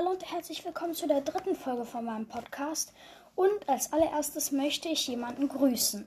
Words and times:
Hallo 0.00 0.12
und 0.12 0.32
herzlich 0.32 0.64
willkommen 0.64 0.94
zu 0.94 1.06
der 1.06 1.20
dritten 1.20 1.54
Folge 1.54 1.84
von 1.84 2.06
meinem 2.06 2.26
Podcast. 2.26 2.94
Und 3.34 3.68
als 3.68 3.92
allererstes 3.92 4.50
möchte 4.50 4.88
ich 4.88 5.06
jemanden 5.06 5.46
grüßen. 5.46 6.06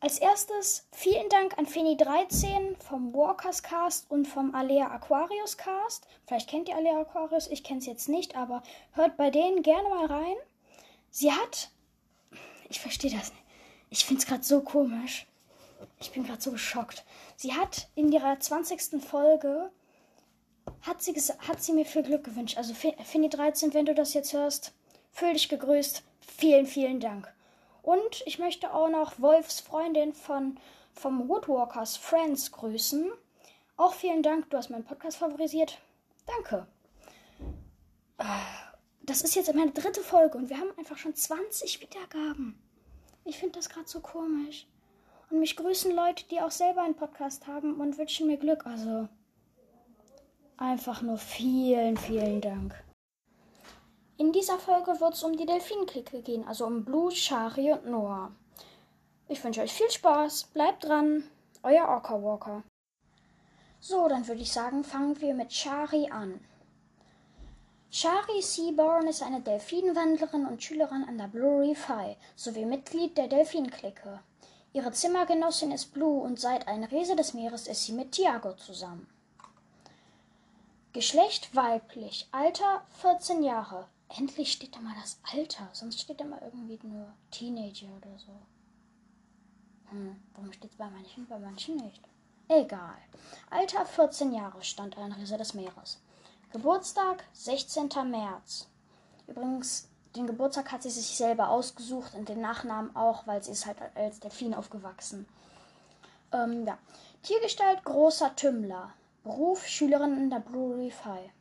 Als 0.00 0.18
erstes 0.18 0.86
vielen 0.92 1.28
Dank 1.28 1.58
an 1.58 1.66
Feni13 1.66 2.74
vom 2.82 3.12
Walkers 3.12 3.62
Cast 3.62 4.10
und 4.10 4.26
vom 4.26 4.54
Alea 4.54 4.86
Aquarius 4.86 5.58
Cast. 5.58 6.06
Vielleicht 6.26 6.48
kennt 6.48 6.70
ihr 6.70 6.76
Alea 6.76 7.02
Aquarius, 7.02 7.48
ich 7.48 7.62
kenne 7.62 7.80
es 7.80 7.86
jetzt 7.86 8.08
nicht, 8.08 8.34
aber 8.34 8.62
hört 8.92 9.18
bei 9.18 9.28
denen 9.28 9.62
gerne 9.62 9.90
mal 9.90 10.06
rein. 10.06 10.36
Sie 11.10 11.30
hat. 11.30 11.68
Ich 12.70 12.80
verstehe 12.80 13.10
das 13.10 13.30
nicht. 13.30 13.44
Ich 13.90 14.06
finde 14.06 14.22
es 14.22 14.26
gerade 14.26 14.42
so 14.42 14.62
komisch. 14.62 15.26
Ich 16.00 16.12
bin 16.12 16.24
gerade 16.24 16.40
so 16.40 16.50
geschockt. 16.50 17.04
Sie 17.36 17.52
hat 17.52 17.88
in 17.94 18.10
ihrer 18.10 18.40
20. 18.40 19.04
Folge 19.04 19.70
hat 20.82 21.02
sie, 21.02 21.12
hat 21.14 21.62
sie 21.62 21.72
mir 21.72 21.84
viel 21.84 22.02
Glück 22.02 22.24
gewünscht. 22.24 22.56
Also 22.56 22.74
Finny 22.74 23.28
13, 23.28 23.74
wenn 23.74 23.86
du 23.86 23.94
das 23.94 24.14
jetzt 24.14 24.32
hörst, 24.32 24.72
fühl 25.10 25.32
dich 25.32 25.48
gegrüßt. 25.48 26.02
Vielen, 26.20 26.66
vielen 26.66 27.00
Dank. 27.00 27.32
Und 27.82 28.22
ich 28.26 28.38
möchte 28.38 28.72
auch 28.74 28.88
noch 28.88 29.20
Wolfs 29.20 29.60
Freundin 29.60 30.12
von, 30.12 30.58
vom 30.92 31.28
Woodwalkers 31.28 31.96
Friends 31.96 32.50
grüßen. 32.52 33.10
Auch 33.76 33.94
vielen 33.94 34.22
Dank, 34.22 34.50
du 34.50 34.56
hast 34.56 34.70
meinen 34.70 34.84
Podcast 34.84 35.18
favorisiert. 35.18 35.78
Danke. 36.26 36.66
Das 39.02 39.22
ist 39.22 39.34
jetzt 39.34 39.54
meine 39.54 39.70
dritte 39.70 40.00
Folge 40.00 40.36
und 40.36 40.50
wir 40.50 40.58
haben 40.58 40.76
einfach 40.78 40.96
schon 40.96 41.14
20 41.14 41.80
Wiedergaben. 41.80 42.58
Ich 43.24 43.38
finde 43.38 43.58
das 43.58 43.68
gerade 43.68 43.88
so 43.88 44.00
komisch. 44.00 44.66
Und 45.30 45.40
mich 45.40 45.56
grüßen 45.56 45.94
Leute, 45.94 46.24
die 46.30 46.40
auch 46.40 46.50
selber 46.50 46.82
einen 46.82 46.94
Podcast 46.94 47.46
haben 47.46 47.80
und 47.80 47.98
wünschen 47.98 48.26
mir 48.26 48.36
Glück. 48.36 48.66
Also 48.66 49.08
einfach 50.56 51.02
nur 51.02 51.18
vielen, 51.18 51.96
vielen 51.96 52.40
Dank. 52.40 52.74
In 54.18 54.32
dieser 54.32 54.58
Folge 54.58 54.98
wird 55.00 55.14
es 55.14 55.22
um 55.22 55.36
die 55.36 55.44
Delfinklicke 55.44 56.22
gehen, 56.22 56.46
also 56.48 56.66
um 56.66 56.84
Blue, 56.84 57.10
Shari 57.10 57.72
und 57.72 57.86
Noah. 57.86 58.32
Ich 59.28 59.42
wünsche 59.44 59.60
euch 59.60 59.72
viel 59.72 59.90
Spaß, 59.90 60.44
bleibt 60.54 60.84
dran, 60.84 61.24
euer 61.62 61.86
Orca 61.88 62.22
Walker. 62.22 62.62
So, 63.80 64.08
dann 64.08 64.26
würde 64.26 64.40
ich 64.40 64.52
sagen, 64.52 64.84
fangen 64.84 65.20
wir 65.20 65.34
mit 65.34 65.52
Shari 65.52 66.08
an. 66.10 66.40
Shari 67.90 68.40
Seaborn 68.40 69.06
ist 69.06 69.22
eine 69.22 69.40
Delfinwandlerin 69.40 70.46
und 70.46 70.62
Schülerin 70.62 71.04
an 71.08 71.18
der 71.18 71.28
Blue 71.28 71.60
Reef 71.60 71.88
High 71.88 72.16
sowie 72.34 72.64
Mitglied 72.64 73.16
der 73.16 73.28
Delfinklicke. 73.28 74.20
Ihre 74.72 74.92
Zimmergenossin 74.92 75.72
ist 75.72 75.92
Blue 75.92 76.22
und 76.22 76.40
seit 76.40 76.68
ein 76.68 76.84
Riese 76.84 77.16
des 77.16 77.34
Meeres 77.34 77.66
ist 77.66 77.84
sie 77.84 77.92
mit 77.92 78.12
Tiago 78.12 78.54
zusammen. 78.54 79.06
Geschlecht 80.96 81.54
weiblich, 81.54 82.26
Alter 82.32 82.80
14 83.02 83.42
Jahre, 83.42 83.86
Endlich 84.08 84.50
steht 84.50 84.74
da 84.74 84.80
mal 84.80 84.94
das 85.02 85.18
Alter, 85.30 85.68
sonst 85.72 86.00
steht 86.00 86.20
da 86.20 86.24
mal 86.24 86.40
irgendwie 86.42 86.78
nur 86.82 87.12
Teenager 87.30 87.94
oder 87.98 88.18
so. 88.18 88.32
Hm, 89.90 90.16
warum 90.32 90.50
steht 90.54 90.70
es 90.70 90.76
bei 90.78 90.88
manchen, 90.88 91.26
bei 91.26 91.38
manchen 91.38 91.76
nicht? 91.76 92.00
Egal. 92.48 92.96
Alter 93.50 93.84
14 93.84 94.32
Jahre 94.32 94.64
stand 94.64 94.96
ein 94.96 95.12
Riese 95.12 95.36
des 95.36 95.52
Meeres. 95.52 96.00
Geburtstag 96.50 97.24
16. 97.34 97.90
März. 98.06 98.66
Übrigens, 99.26 99.90
den 100.16 100.26
Geburtstag 100.26 100.72
hat 100.72 100.82
sie 100.82 100.88
sich 100.88 101.14
selber 101.14 101.50
ausgesucht 101.50 102.14
und 102.14 102.30
den 102.30 102.40
Nachnamen 102.40 102.96
auch, 102.96 103.26
weil 103.26 103.42
sie 103.42 103.52
ist 103.52 103.66
halt 103.66 103.76
als 103.94 104.20
Delfin 104.20 104.54
aufgewachsen. 104.54 105.28
Ähm, 106.32 106.64
ja. 106.66 106.78
Tiergestalt 107.22 107.84
großer 107.84 108.34
Tümmler. 108.34 108.94
Beruf 109.26 109.66
Schülerin 109.66 110.16
in 110.16 110.30
der 110.30 110.38
Blue 110.38 110.76
Reef 110.76 111.04
High. 111.04 111.32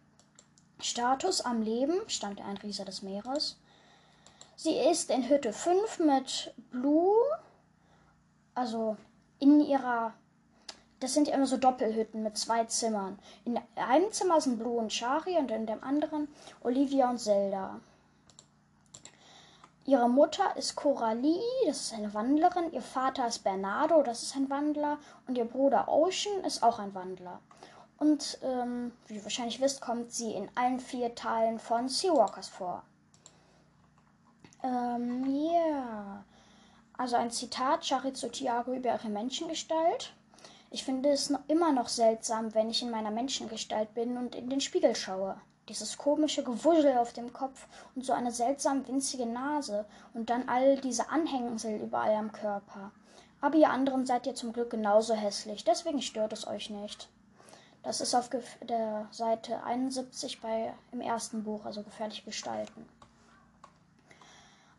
Status 0.79 1.41
am 1.41 1.61
Leben, 1.61 1.93
stand 2.07 2.41
ein 2.41 2.57
Riese 2.57 2.83
des 2.83 3.03
Meeres. 3.03 3.59
Sie 4.55 4.75
ist 4.75 5.11
in 5.11 5.29
Hütte 5.29 5.53
5 5.53 5.99
mit 5.99 6.55
Blue, 6.71 7.15
also 8.55 8.97
in 9.37 9.61
ihrer, 9.61 10.15
das 10.99 11.13
sind 11.13 11.27
immer 11.27 11.45
so 11.45 11.57
Doppelhütten 11.57 12.23
mit 12.23 12.39
zwei 12.39 12.63
Zimmern. 12.63 13.19
In 13.43 13.59
einem 13.75 14.11
Zimmer 14.11 14.41
sind 14.41 14.57
Blue 14.57 14.79
und 14.79 14.91
Shari 14.91 15.37
und 15.37 15.51
in 15.51 15.67
dem 15.67 15.83
anderen 15.83 16.27
Olivia 16.63 17.11
und 17.11 17.19
Zelda. 17.19 17.81
Ihre 19.85 20.09
Mutter 20.09 20.57
ist 20.57 20.75
Coralie, 20.75 21.39
das 21.67 21.81
ist 21.81 21.93
eine 21.93 22.15
Wandlerin. 22.15 22.73
Ihr 22.73 22.81
Vater 22.81 23.27
ist 23.27 23.43
Bernardo, 23.43 24.01
das 24.01 24.23
ist 24.23 24.35
ein 24.35 24.49
Wandler. 24.49 24.97
Und 25.27 25.37
ihr 25.37 25.45
Bruder 25.45 25.87
Ocean 25.87 26.43
ist 26.43 26.63
auch 26.63 26.79
ein 26.79 26.95
Wandler. 26.95 27.39
Und 27.97 28.39
ähm, 28.43 28.91
wie 29.07 29.15
ihr 29.15 29.23
wahrscheinlich 29.23 29.61
wisst, 29.61 29.81
kommt 29.81 30.11
sie 30.11 30.33
in 30.33 30.49
allen 30.55 30.79
vier 30.79 31.15
Teilen 31.15 31.59
von 31.59 31.87
Seawalkers 31.87 32.49
vor. 32.49 32.83
Ähm, 34.63 35.25
ja. 35.25 35.51
Yeah. 35.51 36.25
Also 36.97 37.17
ein 37.17 37.31
Zitat 37.31 37.85
Charizzo 37.85 38.29
Tiago 38.29 38.73
über 38.73 38.93
ihre 38.93 39.09
Menschengestalt. 39.09 40.13
Ich 40.71 40.83
finde 40.83 41.09
es 41.09 41.29
noch 41.29 41.41
immer 41.47 41.73
noch 41.73 41.89
seltsam, 41.89 42.53
wenn 42.53 42.69
ich 42.69 42.81
in 42.81 42.89
meiner 42.89 43.11
Menschengestalt 43.11 43.93
bin 43.93 44.17
und 44.17 44.33
in 44.35 44.49
den 44.49 44.61
Spiegel 44.61 44.95
schaue. 44.95 45.39
Dieses 45.67 45.97
komische 45.97 46.43
Gewuschel 46.43 46.97
auf 46.97 47.11
dem 47.11 47.33
Kopf 47.33 47.67
und 47.95 48.05
so 48.05 48.13
eine 48.13 48.31
seltsam 48.31 48.87
winzige 48.87 49.25
Nase 49.25 49.85
und 50.13 50.29
dann 50.29 50.47
all 50.47 50.77
diese 50.77 51.09
Anhängsel 51.09 51.81
überall 51.81 52.13
am 52.13 52.31
Körper. 52.31 52.91
Aber 53.41 53.57
ihr 53.57 53.69
anderen 53.69 54.05
seid 54.05 54.25
ihr 54.25 54.35
zum 54.35 54.53
Glück 54.53 54.69
genauso 54.69 55.13
hässlich, 55.15 55.63
deswegen 55.63 56.01
stört 56.01 56.33
es 56.33 56.47
euch 56.47 56.69
nicht. 56.69 57.09
Das 57.85 58.01
ist 58.01 58.15
auf 58.15 58.31
der 58.63 59.07
Seite 59.11 59.63
71 59.63 60.41
bei, 60.41 60.73
im 60.91 61.01
ersten 61.01 61.43
Buch, 61.43 61.65
also 61.65 61.83
gefährlich 61.83 62.25
gestalten. 62.25 62.89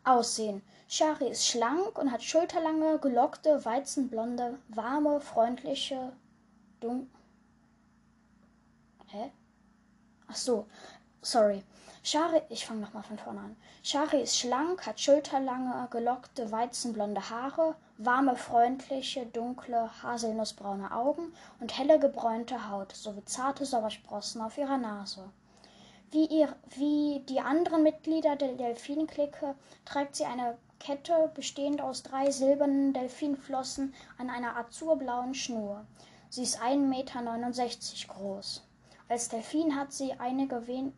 Aussehen. 0.03 0.61
Shari 0.89 1.29
ist 1.29 1.47
schlank 1.47 1.97
und 1.97 2.11
hat 2.11 2.21
schulterlange, 2.21 2.99
gelockte, 2.99 3.63
weizenblonde, 3.63 4.59
warme, 4.67 5.21
freundliche, 5.21 6.11
dun 6.81 7.09
Hä? 9.07 9.31
Ach 10.27 10.35
so, 10.35 10.67
sorry. 11.21 11.63
Shari, 12.09 12.41
ich 12.47 12.65
fange 12.65 12.79
nochmal 12.79 13.03
von 13.03 13.17
vorne 13.17 13.41
an. 13.41 13.57
Shari 13.83 14.21
ist 14.21 14.37
schlank, 14.37 14.85
hat 14.85 14.97
schulterlange, 14.97 15.89
gelockte, 15.91 16.49
weizenblonde 16.53 17.29
Haare, 17.29 17.75
warme, 17.97 18.37
freundliche, 18.37 19.25
dunkle, 19.25 19.89
haselnussbraune 20.01 20.89
Augen 20.93 21.33
und 21.59 21.77
helle 21.77 21.99
gebräunte 21.99 22.69
Haut 22.69 22.95
sowie 22.95 23.25
zarte 23.25 23.65
Sommersprossen 23.65 24.39
auf 24.39 24.57
ihrer 24.57 24.77
Nase. 24.77 25.29
Wie, 26.11 26.27
ihr, 26.27 26.55
wie 26.77 27.25
die 27.27 27.41
anderen 27.41 27.83
Mitglieder 27.83 28.37
der 28.37 28.53
Delfinklicke 28.53 29.55
trägt 29.83 30.15
sie 30.15 30.23
eine 30.23 30.57
Kette 30.79 31.29
bestehend 31.33 31.81
aus 31.81 32.03
drei 32.03 32.31
silbernen 32.31 32.93
Delfinflossen 32.93 33.93
an 34.17 34.29
einer 34.29 34.55
azurblauen 34.55 35.33
Schnur. 35.33 35.85
Sie 36.29 36.43
ist 36.43 36.61
1,69 36.61 36.77
Meter 36.77 38.13
groß. 38.13 38.63
Als 39.09 39.27
Delfin 39.27 39.75
hat 39.75 39.91
sie 39.91 40.13
einige, 40.13 40.67
wen 40.67 40.93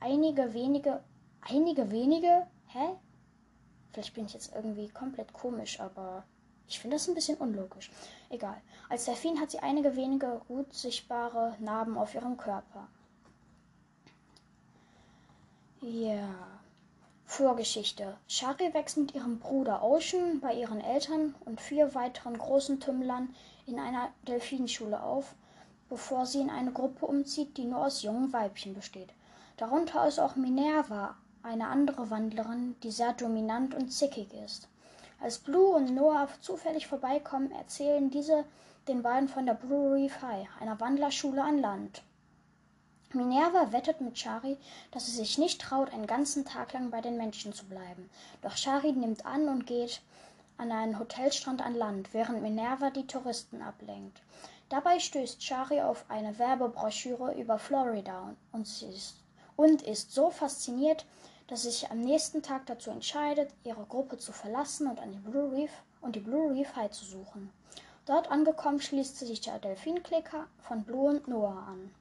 einige 0.00 0.52
wenige, 0.54 1.02
einige 1.40 1.90
wenige, 1.90 2.46
hä? 2.68 2.96
Vielleicht 3.92 4.14
bin 4.14 4.26
ich 4.26 4.34
jetzt 4.34 4.54
irgendwie 4.54 4.88
komplett 4.88 5.32
komisch, 5.32 5.80
aber 5.80 6.24
ich 6.66 6.78
finde 6.78 6.96
das 6.96 7.08
ein 7.08 7.14
bisschen 7.14 7.38
unlogisch. 7.38 7.90
Egal. 8.28 8.60
Als 8.88 9.04
Delfin 9.04 9.40
hat 9.40 9.50
sie 9.50 9.58
einige 9.58 9.96
wenige 9.96 10.40
gut 10.46 10.72
sichtbare 10.72 11.56
Narben 11.58 11.98
auf 11.98 12.14
ihrem 12.14 12.36
Körper. 12.36 12.88
Ja. 15.80 16.34
Vorgeschichte. 17.24 18.16
Shari 18.26 18.74
wächst 18.74 18.96
mit 18.96 19.14
ihrem 19.14 19.38
Bruder 19.38 19.82
Ocean 19.82 20.40
bei 20.40 20.52
ihren 20.54 20.80
Eltern 20.80 21.34
und 21.44 21.60
vier 21.60 21.94
weiteren 21.94 22.36
großen 22.36 22.80
Tümmlern 22.80 23.34
in 23.66 23.78
einer 23.78 24.10
Delfinschule 24.26 25.00
auf, 25.00 25.34
bevor 25.88 26.26
sie 26.26 26.40
in 26.40 26.50
eine 26.50 26.72
Gruppe 26.72 27.06
umzieht, 27.06 27.56
die 27.56 27.64
nur 27.64 27.86
aus 27.86 28.02
jungen 28.02 28.32
Weibchen 28.32 28.74
besteht. 28.74 29.10
Darunter 29.60 30.08
ist 30.08 30.18
auch 30.18 30.36
Minerva, 30.36 31.18
eine 31.42 31.68
andere 31.68 32.08
Wandlerin, 32.08 32.76
die 32.82 32.90
sehr 32.90 33.12
dominant 33.12 33.74
und 33.74 33.90
zickig 33.90 34.32
ist. 34.32 34.68
Als 35.20 35.36
Blue 35.36 35.74
und 35.74 35.94
Noah 35.94 36.28
zufällig 36.40 36.86
vorbeikommen, 36.86 37.52
erzählen 37.52 38.08
diese 38.08 38.46
den 38.88 39.02
beiden 39.02 39.28
von 39.28 39.44
der 39.44 39.52
Blue 39.52 39.92
Reef 39.92 40.22
High, 40.22 40.48
einer 40.60 40.80
Wandlerschule 40.80 41.44
an 41.44 41.58
Land. 41.58 42.00
Minerva 43.12 43.70
wettet 43.70 44.00
mit 44.00 44.18
Shari, 44.18 44.56
dass 44.92 45.04
sie 45.04 45.12
sich 45.12 45.36
nicht 45.36 45.60
traut, 45.60 45.92
einen 45.92 46.06
ganzen 46.06 46.46
Tag 46.46 46.72
lang 46.72 46.88
bei 46.88 47.02
den 47.02 47.18
Menschen 47.18 47.52
zu 47.52 47.66
bleiben. 47.66 48.08
Doch 48.40 48.56
Shari 48.56 48.92
nimmt 48.92 49.26
an 49.26 49.46
und 49.46 49.66
geht 49.66 50.00
an 50.56 50.72
einen 50.72 50.98
Hotelstrand 50.98 51.60
an 51.60 51.74
Land, 51.74 52.14
während 52.14 52.40
Minerva 52.40 52.88
die 52.88 53.06
Touristen 53.06 53.60
ablenkt. 53.60 54.22
Dabei 54.70 54.98
stößt 54.98 55.42
Shari 55.42 55.82
auf 55.82 56.06
eine 56.08 56.38
Werbebroschüre 56.38 57.38
über 57.38 57.58
Florida 57.58 58.34
und 58.52 58.66
sie 58.66 58.86
ist 58.86 59.16
und 59.60 59.82
ist 59.82 60.12
so 60.12 60.30
fasziniert, 60.30 61.04
dass 61.46 61.64
sich 61.64 61.90
am 61.90 62.00
nächsten 62.00 62.42
Tag 62.42 62.64
dazu 62.64 62.90
entscheidet, 62.90 63.52
ihre 63.62 63.84
Gruppe 63.84 64.16
zu 64.16 64.32
verlassen 64.32 64.86
und 64.86 64.98
an 64.98 65.12
die 65.12 65.18
Blue 65.18 65.52
Reef 65.52 65.70
und 66.00 66.16
die 66.16 66.20
Blue 66.20 66.54
Reef 66.54 66.74
High 66.76 66.90
zu 66.90 67.04
suchen. 67.04 67.52
Dort 68.06 68.30
angekommen 68.30 68.80
schließt 68.80 69.18
sie 69.18 69.26
sich 69.26 69.42
der 69.42 69.58
Delfinklicker 69.58 70.46
von 70.60 70.82
Blue 70.82 71.10
und 71.10 71.28
Noah 71.28 71.66
an. 71.68 71.94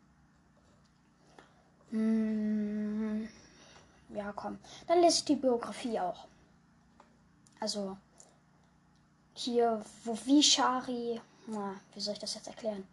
Hm, 1.90 3.28
ja, 4.16 4.32
komm. 4.34 4.58
Dann 4.88 5.02
lese 5.02 5.18
ich 5.18 5.26
die 5.26 5.36
Biografie 5.36 6.00
auch. 6.00 6.28
Also, 7.60 7.98
hier, 9.34 9.84
wo 10.06 10.18
wie 10.24 10.42
Shari, 10.42 11.20
na, 11.48 11.76
wie 11.94 12.00
soll 12.00 12.14
ich 12.14 12.20
das 12.20 12.36
jetzt 12.36 12.48
erklären? 12.48 12.88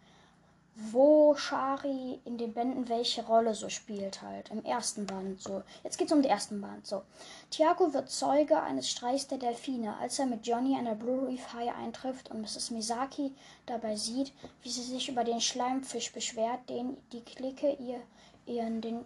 Wo 0.79 1.35
Shari 1.35 2.19
in 2.23 2.37
den 2.37 2.53
Bänden 2.53 2.87
welche 2.87 3.25
Rolle 3.25 3.55
so 3.55 3.67
spielt 3.67 4.21
halt. 4.21 4.51
Im 4.51 4.63
ersten 4.63 5.07
Band 5.07 5.41
so. 5.41 5.63
Jetzt 5.83 5.97
geht's 5.97 6.11
um 6.11 6.21
den 6.21 6.29
ersten 6.29 6.61
Band 6.61 6.85
so. 6.85 7.01
Tiago 7.49 7.95
wird 7.95 8.11
Zeuge 8.11 8.61
eines 8.61 8.87
Streichs 8.87 9.27
der 9.27 9.39
Delfine, 9.39 9.97
als 9.97 10.19
er 10.19 10.27
mit 10.27 10.45
Johnny 10.45 10.77
an 10.77 10.85
der 10.85 10.93
Blue 10.93 11.27
Reef 11.27 11.51
High 11.53 11.75
eintrifft 11.75 12.29
und 12.29 12.41
Mrs. 12.41 12.69
Misaki 12.69 13.33
dabei 13.65 13.95
sieht, 13.95 14.31
wie 14.61 14.69
sie 14.69 14.83
sich 14.83 15.09
über 15.09 15.23
den 15.23 15.41
Schleimfisch 15.41 16.13
beschwert, 16.13 16.69
den 16.69 16.95
die 17.11 17.21
Clique 17.21 17.75
ihr, 17.79 17.99
ihr 18.45 18.67
in 18.67 18.81
den, 18.81 19.05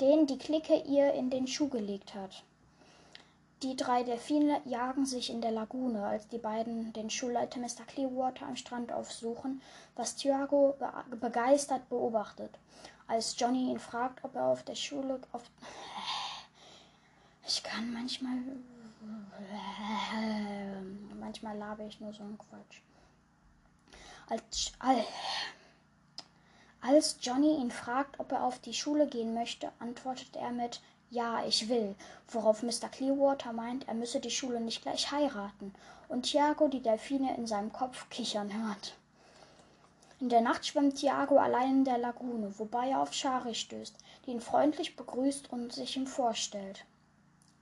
den 0.00 0.26
die 0.26 0.38
Clique 0.38 0.84
ihr 0.86 1.12
in 1.12 1.28
den 1.28 1.46
Schuh 1.46 1.68
gelegt 1.68 2.14
hat. 2.14 2.44
Die 3.62 3.74
drei 3.74 4.04
Delfine 4.04 4.60
jagen 4.66 5.04
sich 5.04 5.30
in 5.30 5.40
der 5.40 5.50
Lagune, 5.50 6.06
als 6.06 6.28
die 6.28 6.38
beiden 6.38 6.92
den 6.92 7.10
Schulleiter 7.10 7.58
Mr. 7.58 7.84
Clearwater 7.88 8.46
am 8.46 8.54
Strand 8.54 8.92
aufsuchen, 8.92 9.60
was 9.96 10.14
Thiago 10.14 10.76
be 10.78 11.16
begeistert 11.16 11.88
beobachtet. 11.88 12.56
Als 13.08 13.34
Johnny 13.38 13.70
ihn 13.70 13.80
fragt, 13.80 14.22
ob 14.22 14.36
er 14.36 14.44
auf 14.44 14.62
der 14.62 14.76
Schule 14.76 15.20
auf 15.32 15.42
ich 17.44 17.62
kann 17.62 17.92
manchmal 17.92 18.36
manchmal 21.18 21.56
labe 21.56 21.84
ich 21.84 22.00
nur 22.00 22.12
so 22.12 22.22
einen 22.22 22.38
Quatsch. 22.38 22.80
Als, 24.28 24.72
als 26.80 27.18
Johnny 27.20 27.56
ihn 27.56 27.70
fragt, 27.70 28.20
ob 28.20 28.32
er 28.32 28.44
auf 28.44 28.58
die 28.58 28.74
Schule 28.74 29.06
gehen 29.06 29.34
möchte, 29.34 29.72
antwortet 29.78 30.36
er 30.36 30.50
mit 30.52 30.80
ja, 31.10 31.44
ich 31.46 31.68
will, 31.68 31.94
worauf 32.28 32.62
Mr. 32.62 32.88
Clearwater 32.90 33.52
meint, 33.52 33.88
er 33.88 33.94
müsse 33.94 34.20
die 34.20 34.30
Schule 34.30 34.60
nicht 34.60 34.82
gleich 34.82 35.10
heiraten 35.10 35.74
und 36.08 36.22
Thiago 36.22 36.68
die 36.68 36.82
Delfine 36.82 37.36
in 37.36 37.46
seinem 37.46 37.72
Kopf 37.72 38.08
kichern 38.10 38.52
hört. 38.52 38.94
In 40.20 40.28
der 40.28 40.40
Nacht 40.40 40.66
schwimmt 40.66 40.96
Thiago 40.96 41.38
allein 41.38 41.78
in 41.78 41.84
der 41.84 41.98
Lagune, 41.98 42.58
wobei 42.58 42.90
er 42.90 43.00
auf 43.00 43.12
Shari 43.14 43.54
stößt, 43.54 43.96
die 44.26 44.32
ihn 44.32 44.40
freundlich 44.40 44.96
begrüßt 44.96 45.52
und 45.52 45.72
sich 45.72 45.96
ihm 45.96 46.06
vorstellt. 46.06 46.84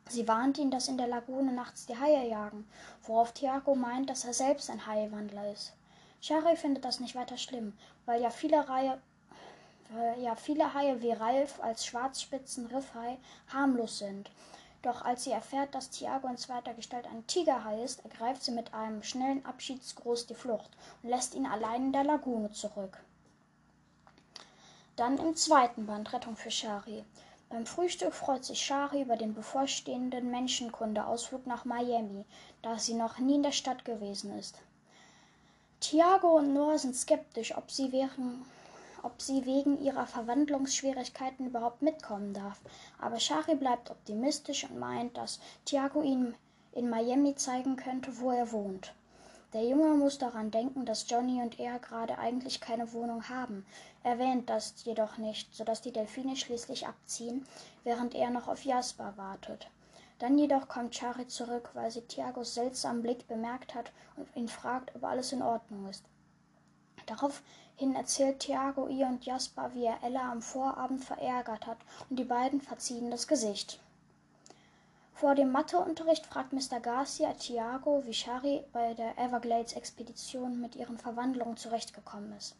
Sie 0.09 0.27
warnt 0.27 0.57
ihn, 0.59 0.71
dass 0.71 0.89
in 0.89 0.97
der 0.97 1.09
Lagune 1.09 1.53
nachts 1.53 1.87
die 1.87 1.99
Haie 1.99 2.29
jagen, 2.29 2.67
worauf 3.03 3.33
Thiago 3.33 3.75
meint, 3.75 4.09
dass 4.09 4.25
er 4.25 4.33
selbst 4.33 4.71
ein 4.71 4.87
Haiwandler 4.87 5.53
ist. 5.53 5.75
Shari 6.21 6.57
findet 6.57 6.85
das 6.85 6.99
nicht 6.99 7.15
weiter 7.15 7.37
schlimm, 7.37 7.75
weil 8.07 8.23
ja 8.23 8.31
viele 8.31 8.69
Reihe 8.69 9.01
ja 10.19 10.35
viele 10.35 10.75
Haie 10.75 11.01
wie 11.03 11.13
Ralf 11.13 11.61
als 11.63 11.87
Schwarzspitzen-Riffhai 11.87 13.19
harmlos 13.53 13.99
sind. 13.99 14.31
Doch 14.83 15.03
als 15.03 15.25
sie 15.25 15.33
erfährt, 15.33 15.75
dass 15.75 15.91
Tiago 15.91 16.29
in 16.29 16.37
zweiter 16.37 16.75
Gestalt 16.75 17.07
ein 17.07 17.27
Tigerhai 17.27 17.83
ist, 17.83 18.05
ergreift 18.05 18.45
sie 18.45 18.53
mit 18.53 18.73
einem 18.73 19.03
schnellen 19.03 19.45
Abschiedsgruß 19.45 20.27
die 20.27 20.35
Flucht 20.35 20.71
und 21.03 21.11
lässt 21.11 21.35
ihn 21.35 21.47
allein 21.47 21.87
in 21.87 21.93
der 21.93 22.05
Lagune 22.05 22.53
zurück. 22.53 23.03
Dann 24.95 25.19
im 25.19 25.35
zweiten 25.35 25.87
Band 25.87 26.13
Rettung 26.13 26.37
für 26.37 26.51
Shari. 26.51 27.05
Beim 27.49 27.67
Frühstück 27.67 28.15
freut 28.15 28.45
sich 28.45 28.65
Shari 28.65 29.03
über 29.03 29.17
den 29.17 29.35
bevorstehenden 29.35 30.31
Menschenkundeausflug 30.31 31.47
nach 31.47 31.65
Miami, 31.65 32.25
da 32.63 32.79
sie 32.79 32.95
noch 32.95 33.19
nie 33.19 33.37
in 33.37 33.43
der 33.43 33.53
Stadt 33.53 33.85
gewesen 33.85 34.39
ist. 34.39 34.57
Tiago 35.81 36.39
und 36.39 36.55
Noah 36.55 36.79
sind 36.79 36.97
skeptisch, 36.97 37.57
ob 37.57 37.71
sie 37.71 37.93
während 37.93 38.47
ob 39.07 39.23
sie 39.23 39.47
wegen 39.47 39.81
ihrer 39.81 40.05
Verwandlungsschwierigkeiten 40.05 41.47
überhaupt 41.47 41.81
mitkommen 41.81 42.35
darf. 42.35 42.61
Aber 43.01 43.21
Shari 43.21 43.55
bleibt 43.55 43.89
optimistisch 43.89 44.65
und 44.65 44.81
meint, 44.81 45.17
dass 45.17 45.39
Tiago 45.65 46.03
ihm 46.03 46.35
in 46.73 46.91
Miami 46.91 47.37
zeigen 47.37 47.77
könnte, 47.77 48.19
wo 48.19 48.33
er 48.33 48.51
wohnt. 48.51 48.93
Der 49.53 49.65
Junge 49.65 49.95
muss 49.95 50.19
daran 50.19 50.51
denken, 50.51 50.85
dass 50.85 51.09
Johnny 51.09 51.41
und 51.41 51.61
er 51.61 51.79
gerade 51.79 52.19
eigentlich 52.19 52.61
keine 52.61 52.93
Wohnung 52.93 53.29
haben, 53.29 53.65
erwähnt 54.03 54.51
das 54.51 54.75
jedoch 54.85 55.19
nicht, 55.19 55.55
sodass 55.55 55.81
die 55.81 55.93
Delfine 55.93 56.35
schließlich 56.35 56.89
abziehen, 56.89 57.47
während 57.85 58.17
er 58.17 58.31
noch 58.31 58.49
auf 58.49 58.65
Jasper 58.65 59.15
wartet. 59.17 59.69
Dann 60.19 60.37
jedoch 60.37 60.67
kommt 60.67 60.97
Shari 60.97 61.29
zurück, 61.29 61.71
weil 61.75 61.93
sie 61.93 62.03
Tiagos 62.03 62.55
seltsamen 62.55 63.03
Blick 63.03 63.29
bemerkt 63.29 63.77
hat 63.77 63.93
und 64.17 64.27
ihn 64.35 64.49
fragt, 64.49 64.95
ob 64.97 65.05
alles 65.05 65.33
in 65.33 65.43
Ordnung 65.43 65.89
ist. 65.89 66.05
Darauf 67.07 67.43
hin 67.77 67.95
erzählt 67.95 68.41
Thiago 68.41 68.89
ihr 68.89 69.07
und 69.07 69.25
Jasper, 69.25 69.71
wie 69.75 69.85
er 69.85 70.03
Ella 70.03 70.33
am 70.33 70.43
Vorabend 70.43 71.05
verärgert 71.05 71.67
hat, 71.67 71.79
und 72.11 72.19
die 72.19 72.25
beiden 72.25 72.61
verziehen 72.61 73.13
das 73.13 73.29
Gesicht. 73.29 73.79
Vor 75.15 75.37
dem 75.37 75.53
Matheunterricht 75.53 76.27
fragt 76.27 76.53
Mr. 76.53 76.81
Garcia 76.81 77.33
Thiago, 77.35 78.05
wie 78.05 78.13
Shari 78.13 78.65
bei 78.73 78.93
der 78.95 79.17
Everglades-Expedition 79.19 80.61
mit 80.61 80.75
ihren 80.75 80.99
Verwandlungen 80.99 81.57
zurechtgekommen 81.57 82.33
ist. 82.37 82.57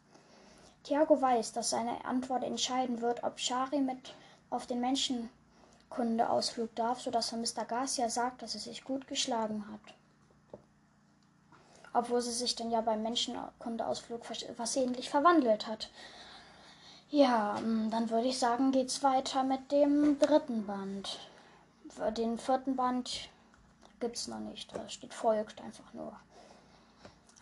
Thiago 0.85 1.21
weiß, 1.21 1.53
dass 1.53 1.71
seine 1.71 2.05
Antwort 2.05 2.45
entscheiden 2.45 3.01
wird, 3.01 3.25
ob 3.25 3.41
Shari 3.41 3.81
mit 3.81 4.15
auf 4.49 4.67
den 4.67 4.81
Menschenkundeausflug 4.81 6.75
darf, 6.77 7.01
sodass 7.01 7.33
er 7.33 7.39
Mr. 7.39 7.65
Garcia 7.67 8.09
sagt, 8.09 8.43
dass 8.43 8.55
er 8.55 8.61
sich 8.61 8.85
gut 8.85 9.09
geschlagen 9.09 9.67
hat 9.71 9.95
obwohl 11.97 12.21
sie 12.21 12.33
sich 12.33 12.55
dann 12.55 12.71
ja 12.71 12.81
beim 12.81 13.03
Menschenkundeausflug 13.03 14.25
versehentlich 14.25 15.09
verwandelt 15.11 15.67
hat. 15.67 15.91
Ja, 17.11 17.55
mm, 17.61 17.91
dann 17.91 18.11
würde 18.11 18.29
ich 18.29 18.39
sagen, 18.39 18.73
geht's 18.73 19.03
weiter 19.03 19.45
mit 19.45 19.71
dem 19.73 20.19
dritten 20.19 20.67
Band. 20.67 21.19
Den 22.17 22.39
vierten 22.39 22.77
Band 22.77 23.31
gibt's 24.01 24.29
noch 24.29 24.41
nicht. 24.41 24.75
Da 24.77 24.89
steht 24.89 25.15
folgt 25.15 25.61
einfach 25.63 25.95
nur. 25.95 26.13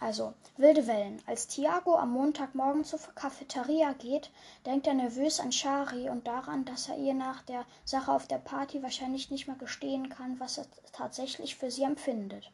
Also, 0.01 0.35
wilde 0.59 0.87
Wellen. 0.87 1.23
Als 1.27 1.47
Tiago 1.47 1.97
am 1.97 2.11
Montagmorgen 2.12 2.85
zur 2.85 2.99
Cafeteria 3.15 3.95
geht, 3.95 4.31
denkt 4.67 4.87
er 4.87 4.95
nervös 4.95 5.41
an 5.41 5.50
Shari 5.50 6.11
und 6.11 6.27
daran, 6.27 6.65
dass 6.67 6.89
er 6.89 6.99
ihr 6.99 7.15
nach 7.15 7.43
der 7.43 7.65
Sache 7.85 8.12
auf 8.12 8.27
der 8.27 8.39
Party 8.39 8.83
wahrscheinlich 8.83 9.31
nicht 9.31 9.47
mehr 9.47 9.57
gestehen 9.57 10.11
kann, 10.11 10.39
was 10.41 10.59
er 10.59 10.67
tatsächlich 10.93 11.57
für 11.57 11.71
sie 11.71 11.85
empfindet. 11.85 12.50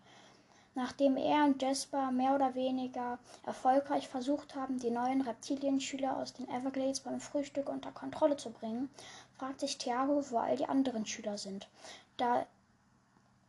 Nachdem 0.75 1.17
er 1.17 1.45
und 1.45 1.61
Jasper 1.61 2.13
mehr 2.13 2.35
oder 2.35 2.55
weniger 2.55 3.19
erfolgreich 3.45 4.07
versucht 4.07 4.55
haben, 4.55 4.79
die 4.79 4.91
neuen 4.91 5.21
Reptilienschüler 5.21 6.17
aus 6.17 6.33
den 6.33 6.49
Everglades 6.49 7.01
beim 7.01 7.21
Frühstück 7.21 7.69
unter 7.69 7.91
Kontrolle 7.91 8.37
zu 8.37 8.51
bringen, 8.51 8.89
fragt 9.37 9.61
sich 9.61 9.79
Thiago, 9.79 10.31
wo 10.31 10.39
all 10.39 10.57
die 10.57 10.69
anderen 10.69 11.07
Schüler 11.07 11.39
sind, 11.39 11.69
da, 12.17 12.47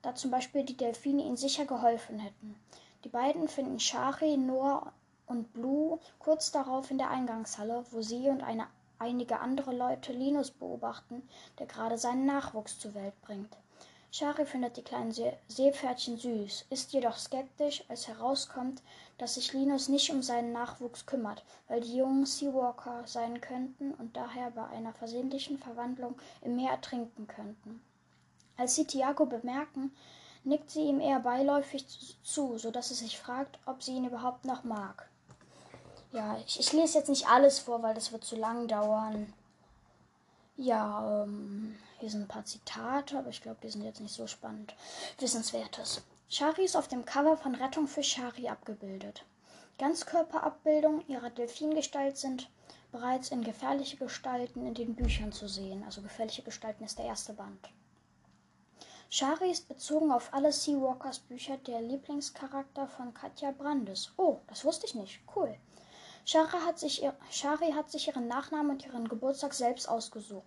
da 0.02 0.16
zum 0.16 0.32
Beispiel 0.32 0.64
die 0.64 0.78
Delfine 0.78 1.24
ihnen 1.24 1.38
sicher 1.38 1.66
geholfen 1.66 2.18
hätten. 2.18 2.56
Die 3.04 3.10
beiden 3.10 3.48
finden 3.48 3.80
Shari, 3.80 4.38
Noah 4.38 4.92
und 5.28 5.54
Blue 5.54 6.00
kurz 6.18 6.52
darauf 6.52 6.90
in 6.90 6.98
der 6.98 7.12
Eingangshalle, 7.12 7.86
wo 7.92 8.02
sie 8.02 8.30
und 8.30 8.42
eine, 8.42 8.66
einige 8.98 9.40
andere 9.40 9.76
Leute 9.76 10.12
Linus 10.12 10.50
beobachten, 10.50 11.22
der 11.60 11.68
gerade 11.68 11.98
seinen 11.98 12.26
Nachwuchs 12.26 12.80
zur 12.80 12.96
Welt 12.96 13.20
bringt. 13.22 13.56
Shari 14.14 14.46
findet 14.46 14.76
die 14.76 14.84
kleinen 14.84 15.14
See 15.14 15.32
Seepferdchen 15.48 16.18
süß, 16.18 16.66
ist 16.70 16.92
jedoch 16.92 17.18
skeptisch, 17.18 17.86
als 17.88 18.10
herauskommt, 18.10 18.82
dass 19.18 19.36
sich 19.36 19.54
Linus 19.54 19.88
nicht 19.88 20.12
um 20.12 20.22
seinen 20.22 20.52
Nachwuchs 20.52 21.06
kümmert, 21.06 21.46
weil 21.70 21.80
die 21.80 21.96
jungen 21.96 22.26
Seawalker 22.26 23.04
sein 23.06 23.40
könnten 23.40 23.94
und 23.94 24.18
daher 24.18 24.52
bei 24.52 24.68
einer 24.68 24.92
versehentlichen 24.94 25.58
Verwandlung 25.58 26.20
im 26.42 26.58
Meer 26.58 26.72
ertrinken 26.72 27.26
könnten. 27.26 27.82
Als 28.58 28.76
sie 28.76 28.86
Tiago 28.86 29.26
bemerken, 29.26 29.96
nickt 30.44 30.70
sie 30.70 30.82
ihm 30.82 31.00
eher 31.00 31.22
beiläufig 31.22 31.86
zu, 32.22 32.58
so 32.58 32.70
dass 32.70 32.90
er 32.90 32.98
sich 32.98 33.18
fragt, 33.18 33.60
ob 33.66 33.82
sie 33.82 33.94
ihn 33.94 34.06
überhaupt 34.06 34.44
noch 34.44 34.66
mag. 34.66 35.10
Ja, 36.12 36.38
ich, 36.46 36.60
ich 36.60 36.74
lese 36.74 36.98
jetzt 36.98 37.08
nicht 37.08 37.30
alles 37.30 37.60
vor, 37.60 37.82
weil 37.82 37.94
das 37.94 38.12
wird 38.12 38.26
zu 38.26 38.36
lang 38.36 38.68
dauern. 38.68 39.32
Ja, 40.62 41.24
ähm, 41.24 41.76
hier 42.00 42.12
sind 42.12 42.22
ein 42.22 42.28
paar 42.28 42.46
Zitate, 42.46 43.18
aber 43.18 43.30
ich 43.30 43.42
glaube, 43.42 43.58
die 43.64 43.70
sind 43.72 43.84
jetzt 43.84 44.00
nicht 44.00 44.14
so 44.14 44.28
spannend. 44.28 44.76
Wissenswertes. 45.18 46.04
Shari 46.30 46.66
ist 46.66 46.78
auf 46.78 46.88
dem 46.88 47.04
Cover 47.04 47.36
von 47.36 47.56
Rettung 47.56 47.88
für 47.88 48.04
Shari 48.04 48.48
abgebildet. 48.48 49.26
Ganzkörperabbildungen 49.80 51.08
ihrer 51.08 51.32
Delfingestalt 51.32 52.16
sind 52.16 52.48
bereits 52.92 53.32
in 53.32 53.44
gefährliche 53.44 53.98
Gestalten 53.98 54.68
in 54.68 54.76
den 54.76 54.94
Büchern 54.94 55.32
zu 55.32 55.48
sehen. 55.48 55.84
Also 55.84 56.04
gefährliche 56.04 56.44
Gestalten 56.44 56.84
ist 56.84 57.00
der 57.00 57.06
erste 57.06 57.34
Band. 57.34 57.72
Shari 59.10 59.50
ist 59.50 59.68
bezogen 59.68 60.12
auf 60.12 60.32
alle 60.32 60.52
Seawalkers 60.52 61.18
Bücher 61.18 61.58
der 61.58 61.82
Lieblingscharakter 61.82 62.86
von 62.86 63.16
Katja 63.16 63.50
Brandes. 63.50 64.12
Oh, 64.16 64.38
das 64.46 64.64
wusste 64.64 64.86
ich 64.86 64.94
nicht. 64.94 65.22
Cool. 65.36 65.58
Shari 66.26 66.60
hat 66.66 66.80
sich, 66.80 67.04
Shari 67.30 67.72
hat 67.72 67.90
sich 67.90 68.08
ihren 68.08 68.28
Nachnamen 68.28 68.72
und 68.72 68.86
ihren 68.86 69.08
Geburtstag 69.08 69.54
selbst 69.54 69.88
ausgesucht. 69.90 70.46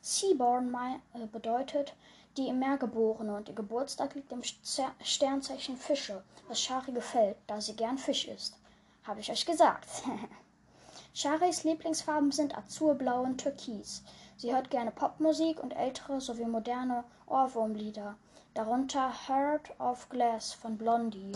Seaborn 0.00 0.74
äh, 1.14 1.26
bedeutet 1.26 1.94
die 2.36 2.48
im 2.48 2.58
Meer 2.58 2.76
geborene 2.76 3.34
und 3.34 3.48
ihr 3.48 3.54
Geburtstag 3.54 4.14
liegt 4.14 4.30
im 4.30 4.42
Sternzeichen 4.42 5.76
Fische, 5.76 6.22
was 6.48 6.60
Shari 6.60 6.92
gefällt, 6.92 7.36
da 7.46 7.60
sie 7.60 7.74
gern 7.74 7.98
Fisch 7.98 8.28
isst. 8.28 8.56
Habe 9.04 9.20
ich 9.20 9.30
euch 9.30 9.46
gesagt. 9.46 9.88
Charis 11.14 11.64
Lieblingsfarben 11.64 12.30
sind 12.30 12.56
Azurblau 12.56 13.22
und 13.22 13.38
Türkis. 13.38 14.02
Sie 14.36 14.54
hört 14.54 14.68
gerne 14.68 14.90
Popmusik 14.90 15.62
und 15.62 15.72
ältere 15.72 16.20
sowie 16.20 16.44
moderne 16.44 17.04
Ohrwurmlieder, 17.26 18.16
darunter 18.52 19.10
Heart 19.26 19.80
of 19.80 20.08
Glass 20.10 20.52
von 20.52 20.76
Blondie. 20.76 21.32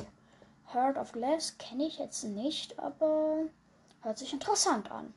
Heart 0.74 0.98
of 0.98 1.12
Glass 1.12 1.56
kenne 1.56 1.86
ich 1.86 1.98
jetzt 1.98 2.24
nicht, 2.24 2.78
aber 2.78 3.46
hört 4.02 4.18
sich 4.18 4.32
interessant 4.32 4.90
an. 4.90 5.12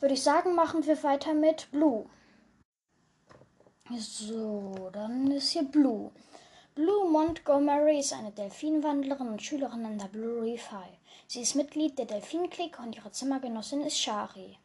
Würde 0.00 0.14
ich 0.14 0.22
sagen, 0.22 0.54
machen 0.54 0.84
wir 0.86 1.02
weiter 1.02 1.34
mit 1.34 1.70
Blue. 1.70 2.06
So, 3.96 4.90
dann 4.92 5.30
ist 5.30 5.50
hier 5.50 5.64
Blue. 5.64 6.10
Blue 6.74 7.10
Montgomery 7.10 7.98
ist 7.98 8.12
eine 8.12 8.32
Delfinwandlerin 8.32 9.28
und 9.28 9.42
Schülerin 9.42 9.84
an 9.84 9.98
der 9.98 10.06
Blue 10.06 10.42
Reef 10.42 10.70
High. 10.72 10.98
Sie 11.26 11.42
ist 11.42 11.54
Mitglied 11.54 11.98
der 11.98 12.06
Delfinklick 12.06 12.78
und 12.78 12.96
ihre 12.96 13.10
Zimmergenossin 13.10 13.82
ist 13.82 13.98
Shari. 13.98 14.58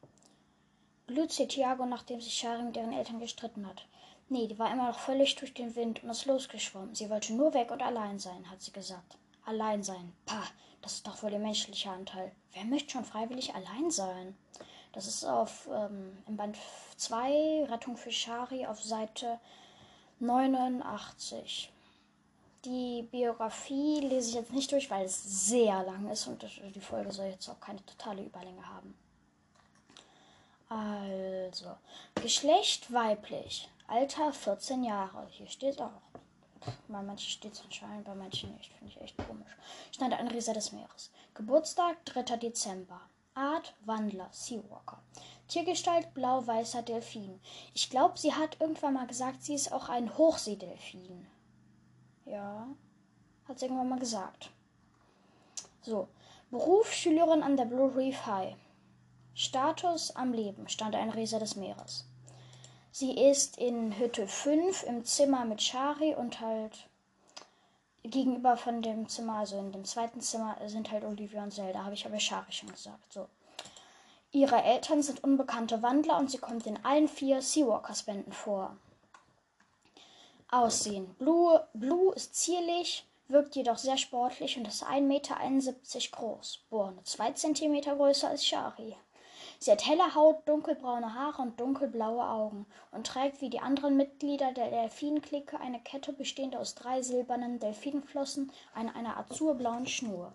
Blue 1.05 1.27
zieht 1.27 1.49
Tiago, 1.49 1.85
nachdem 1.85 2.21
sich 2.21 2.33
Shari 2.33 2.63
mit 2.63 2.77
ihren 2.77 2.93
Eltern 2.93 3.19
gestritten 3.19 3.67
hat. 3.67 3.85
Nee, 4.29 4.47
die 4.47 4.57
war 4.59 4.71
immer 4.71 4.87
noch 4.87 4.99
völlig 4.99 5.35
durch 5.35 5.53
den 5.53 5.75
Wind 5.75 6.03
und 6.03 6.09
ist 6.09 6.25
losgeschwommen. 6.25 6.95
Sie 6.95 7.09
wollte 7.09 7.33
nur 7.33 7.53
weg 7.53 7.71
und 7.71 7.81
allein 7.81 8.19
sein, 8.19 8.49
hat 8.49 8.61
sie 8.61 8.71
gesagt. 8.71 9.17
Allein 9.47 9.81
sein. 9.81 10.13
Pah, 10.25 10.43
das 10.81 10.95
ist 10.95 11.07
doch 11.07 11.23
wohl 11.23 11.31
ihr 11.31 11.39
menschlicher 11.39 11.91
Anteil. 11.91 12.33
Wer 12.51 12.65
möchte 12.65 12.91
schon 12.91 13.05
freiwillig 13.05 13.55
allein 13.55 13.89
sein? 13.89 14.35
Das 14.91 15.07
ist 15.07 15.23
auf 15.23 15.69
ähm, 15.71 16.17
im 16.27 16.35
Band 16.35 16.57
2 16.97 17.67
Rettung 17.69 17.95
für 17.95 18.11
Shari 18.11 18.65
auf 18.65 18.83
Seite 18.83 19.39
89. 20.19 21.71
Die 22.65 23.07
Biografie 23.09 24.01
lese 24.01 24.29
ich 24.31 24.35
jetzt 24.35 24.51
nicht 24.51 24.69
durch, 24.73 24.91
weil 24.91 25.05
es 25.05 25.47
sehr 25.47 25.81
lang 25.83 26.09
ist 26.09 26.27
und 26.27 26.45
die 26.75 26.81
Folge 26.81 27.13
soll 27.13 27.27
jetzt 27.27 27.47
auch 27.47 27.61
keine 27.61 27.85
totale 27.85 28.23
Überlänge 28.23 28.67
haben. 28.67 28.97
Also, 30.67 31.77
Geschlecht 32.15 32.91
weiblich, 32.91 33.69
Alter 33.87 34.33
14 34.33 34.83
Jahre. 34.83 35.25
Hier 35.29 35.47
steht 35.47 35.79
auch. 35.81 36.01
Bei 36.87 37.01
manchen 37.01 37.29
steht 37.29 37.53
es 37.53 37.63
anscheinend, 37.63 38.05
bei 38.05 38.15
manchen 38.15 38.53
nicht. 38.55 38.71
Finde 38.73 38.93
ich 38.93 39.01
echt 39.01 39.17
komisch. 39.17 39.55
Stand 39.91 40.13
an 40.13 40.27
Rieser 40.27 40.53
des 40.53 40.71
Meeres. 40.71 41.11
Geburtstag 41.33 42.03
3. 42.05 42.37
Dezember. 42.37 43.01
Art 43.33 43.75
Wandler, 43.85 44.29
Seawalker. 44.31 45.01
Tiergestalt 45.47 46.13
blau-weißer 46.13 46.81
Delfin. 46.81 47.39
Ich 47.73 47.89
glaube, 47.89 48.17
sie 48.17 48.33
hat 48.33 48.59
irgendwann 48.59 48.95
mal 48.95 49.07
gesagt, 49.07 49.43
sie 49.43 49.53
ist 49.53 49.71
auch 49.71 49.89
ein 49.89 50.17
Hochseedelfin. 50.17 51.27
Ja, 52.25 52.67
hat 53.47 53.59
sie 53.59 53.65
irgendwann 53.65 53.89
mal 53.89 53.99
gesagt. 53.99 54.49
So, 55.81 56.07
Beruf 56.49 56.91
Schülerin 56.91 57.43
an 57.43 57.57
der 57.57 57.65
Blue 57.65 57.95
Reef 57.95 58.25
High. 58.25 58.55
Status 59.33 60.15
am 60.15 60.33
Leben, 60.33 60.67
stand 60.67 60.95
ein 60.95 61.09
Reser 61.09 61.39
des 61.39 61.55
Meeres. 61.55 62.05
Sie 62.99 63.11
ist 63.11 63.59
in 63.59 63.99
Hütte 63.99 64.27
5 64.27 64.81
im 64.81 65.05
Zimmer 65.05 65.45
mit 65.45 65.61
Shari 65.61 66.15
und 66.15 66.41
halt 66.41 66.87
gegenüber 68.01 68.57
von 68.57 68.81
dem 68.81 69.07
Zimmer, 69.07 69.35
also 69.35 69.59
in 69.59 69.71
dem 69.71 69.85
zweiten 69.85 70.19
Zimmer, 70.19 70.57
sind 70.65 70.89
halt 70.89 71.03
Olivia 71.03 71.43
und 71.43 71.53
Zelda, 71.53 71.83
habe 71.83 71.93
ich 71.93 72.07
aber 72.07 72.19
Shari 72.19 72.51
schon 72.51 72.71
gesagt. 72.71 73.13
So. 73.13 73.27
Ihre 74.31 74.63
Eltern 74.63 75.03
sind 75.03 75.23
unbekannte 75.23 75.83
Wandler 75.83 76.17
und 76.17 76.31
sie 76.31 76.39
kommt 76.39 76.65
in 76.65 76.83
allen 76.83 77.07
vier 77.07 77.43
Seawalkers-Bänden 77.43 78.33
vor. 78.33 78.75
Aussehen. 80.49 81.13
Blue, 81.19 81.63
Blue 81.75 82.15
ist 82.15 82.33
zierlich, 82.33 83.05
wirkt 83.27 83.55
jedoch 83.55 83.77
sehr 83.77 83.97
sportlich 83.97 84.57
und 84.57 84.67
ist 84.67 84.83
1,71 84.83 85.01
Meter 85.01 85.35
groß. 86.13 86.61
Boah, 86.71 86.89
nur 86.89 87.03
2 87.03 87.33
cm 87.33 87.79
größer 87.81 88.29
als 88.29 88.43
Shari. 88.43 88.95
Sie 89.59 89.71
hat 89.71 89.87
helle 89.87 90.13
Haut, 90.13 90.47
dunkelbraune 90.47 91.15
Haare 91.15 91.41
und 91.41 91.59
dunkelblaue 91.59 92.23
Augen 92.23 92.67
und 92.91 93.07
trägt 93.07 93.41
wie 93.41 93.49
die 93.49 93.59
anderen 93.59 93.97
Mitglieder 93.97 94.51
der 94.51 94.69
Delfinklicke 94.69 95.59
eine 95.59 95.79
Kette 95.79 96.13
bestehend 96.13 96.55
aus 96.55 96.75
drei 96.75 97.01
silbernen 97.01 97.59
Delfinflossen 97.59 98.51
an 98.75 98.89
einer 98.89 99.17
azurblauen 99.17 99.87
Schnur. 99.87 100.31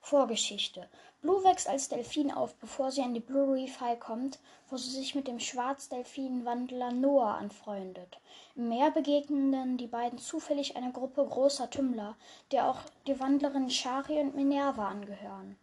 Vorgeschichte. 0.00 0.88
Blue 1.20 1.42
wächst 1.42 1.68
als 1.68 1.88
Delfin 1.88 2.30
auf, 2.30 2.54
bevor 2.54 2.92
sie 2.92 3.02
an 3.02 3.12
die 3.12 3.20
Blue 3.20 3.54
Reef 3.54 3.80
High 3.80 3.98
kommt, 3.98 4.38
wo 4.70 4.76
sie 4.76 4.90
sich 4.90 5.16
mit 5.16 5.26
dem 5.26 5.40
Schwarzdelfinwandler 5.40 6.92
Noah 6.92 7.34
anfreundet. 7.34 8.20
Im 8.54 8.68
Meer 8.68 8.92
begegnen 8.92 9.76
die 9.76 9.88
beiden 9.88 10.18
zufällig 10.18 10.76
einer 10.76 10.92
Gruppe 10.92 11.26
großer 11.26 11.68
Tümmler, 11.70 12.16
der 12.52 12.68
auch 12.70 12.78
die 13.08 13.18
Wandlerinnen 13.18 13.70
Shari 13.70 14.20
und 14.20 14.36
Minerva 14.36 14.88
angehören. 14.88 15.56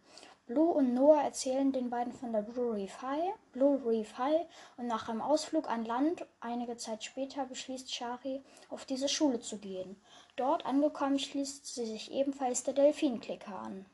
Blue 0.46 0.74
und 0.74 0.92
Noah 0.92 1.22
erzählen 1.22 1.72
den 1.72 1.88
beiden 1.88 2.12
von 2.12 2.32
der 2.32 2.42
Blue 2.42 2.74
Reef 2.74 3.00
High, 3.00 3.32
Blue 3.52 3.80
Reef 3.86 4.18
High 4.18 4.46
und 4.76 4.86
nach 4.86 5.08
einem 5.08 5.22
Ausflug 5.22 5.70
an 5.70 5.86
Land, 5.86 6.26
einige 6.40 6.76
Zeit 6.76 7.02
später, 7.02 7.46
beschließt 7.46 7.92
Shari, 7.92 8.44
auf 8.68 8.84
diese 8.84 9.08
Schule 9.08 9.40
zu 9.40 9.58
gehen. 9.58 9.96
Dort 10.36 10.66
angekommen 10.66 11.18
schließt 11.18 11.74
sie 11.74 11.86
sich 11.86 12.12
ebenfalls 12.12 12.62
der 12.62 12.74
Delfinklicker 12.74 13.58
an. 13.58 13.86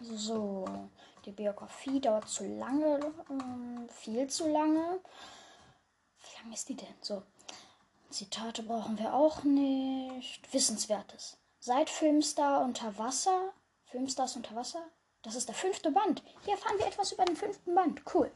So, 0.00 0.64
die 1.24 1.32
Biografie 1.32 2.00
dauert 2.00 2.28
zu 2.28 2.46
lange, 2.46 2.98
äh, 2.98 3.92
viel 3.92 4.28
zu 4.28 4.48
lange. 4.48 5.00
Wie 6.22 6.42
lange 6.42 6.54
ist 6.54 6.68
die 6.68 6.76
denn? 6.76 6.94
So, 7.00 7.24
Zitate 8.10 8.62
brauchen 8.62 8.96
wir 8.98 9.12
auch 9.12 9.42
nicht. 9.42 10.52
Wissenswertes. 10.54 11.36
Seit 11.58 11.90
Filmstar 11.90 12.62
unter 12.62 12.96
Wasser, 12.96 13.52
Filmstars 13.84 14.36
unter 14.36 14.54
Wasser, 14.54 14.84
das 15.22 15.34
ist 15.34 15.48
der 15.48 15.54
fünfte 15.54 15.90
Band. 15.90 16.22
Hier 16.44 16.54
erfahren 16.54 16.78
wir 16.78 16.86
etwas 16.86 17.12
über 17.12 17.24
den 17.24 17.36
fünften 17.36 17.74
Band. 17.74 18.02
Cool. 18.14 18.30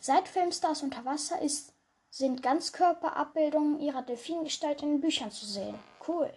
Seit 0.00 0.28
Filmstars 0.28 0.82
unter 0.82 1.04
Wasser 1.04 1.40
ist, 1.40 1.72
sind 2.10 2.42
Ganzkörperabbildungen 2.42 3.80
ihrer 3.80 4.02
Delfingestalt 4.02 4.82
in 4.82 4.92
den 4.92 5.00
Büchern 5.00 5.30
zu 5.30 5.46
sehen. 5.46 5.78
Cool. 6.06 6.30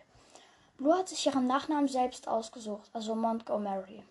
Blue 0.77 0.97
hat 0.97 1.09
sich 1.09 1.25
ihren 1.25 1.47
Nachnamen 1.47 1.89
selbst 1.89 2.27
ausgesucht, 2.27 2.89
also 2.93 3.13
Montgomery. 3.13 4.03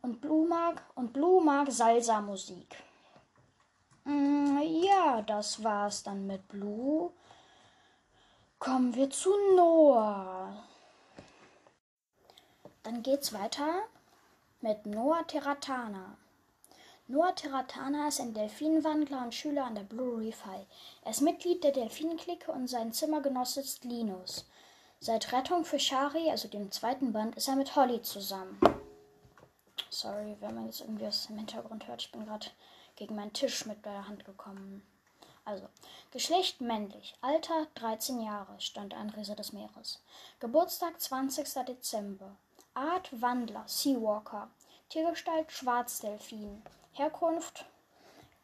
Und 0.00 0.22
Blue 0.22 0.48
mag, 0.48 0.82
und 0.94 1.12
Blue 1.12 1.44
mag 1.44 1.70
Salsa-Musik. 1.70 2.76
Mm, 4.04 4.58
ja, 4.62 5.20
das 5.20 5.62
war's 5.62 6.02
dann 6.02 6.26
mit 6.26 6.48
Blue. 6.48 7.12
Kommen 8.58 8.94
wir 8.94 9.10
zu 9.10 9.30
Noah. 9.54 10.64
Dann 12.82 13.02
geht's 13.02 13.34
weiter 13.34 13.82
mit 14.62 14.84
Noah 14.84 15.26
Teratana. 15.26 16.18
Noah 17.08 17.34
Teratana 17.34 18.08
ist 18.08 18.20
ein 18.20 18.34
Delfinwandler 18.34 19.22
und 19.22 19.34
Schüler 19.34 19.64
an 19.64 19.74
der 19.74 19.84
Blue 19.84 20.20
Reef 20.20 20.44
High. 20.44 20.66
Er 21.02 21.12
ist 21.12 21.22
Mitglied 21.22 21.64
der 21.64 21.72
Delfinklicke 21.72 22.52
und 22.52 22.68
sein 22.68 22.92
Zimmergenosse 22.92 23.60
ist 23.60 23.84
Linus. 23.84 24.46
Seit 25.00 25.32
Rettung 25.32 25.64
für 25.64 25.78
Shari, 25.78 26.30
also 26.30 26.46
dem 26.46 26.70
zweiten 26.70 27.12
Band, 27.12 27.36
ist 27.36 27.48
er 27.48 27.56
mit 27.56 27.74
Holly 27.74 28.02
zusammen. 28.02 28.60
Sorry, 29.88 30.36
wenn 30.40 30.54
man 30.54 30.66
jetzt 30.66 30.82
irgendwie 30.82 31.06
aus 31.06 31.26
dem 31.28 31.38
Hintergrund 31.38 31.88
hört. 31.88 32.02
Ich 32.02 32.12
bin 32.12 32.26
gerade 32.26 32.46
gegen 32.96 33.14
meinen 33.14 33.32
Tisch 33.32 33.64
mit 33.64 33.82
der 33.86 34.06
Hand 34.06 34.26
gekommen. 34.26 34.82
Also, 35.46 35.66
Geschlecht 36.10 36.60
männlich, 36.60 37.16
Alter 37.22 37.66
13 37.76 38.20
Jahre, 38.20 38.60
stand 38.60 38.92
Anreise 38.92 39.34
des 39.34 39.54
Meeres. 39.54 40.02
Geburtstag 40.38 41.00
20. 41.00 41.64
Dezember. 41.66 42.36
Art 42.74 43.10
Wandler, 43.20 43.64
Seawalker. 43.66 44.48
Tiergestalt 44.90 45.50
Schwarzdelfin. 45.50 46.62
Herkunft 46.92 47.64